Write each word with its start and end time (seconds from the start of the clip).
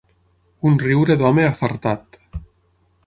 Un 0.69 0.79
riure 0.83 1.17
d'home 1.21 1.45
afartat”. 1.49 2.21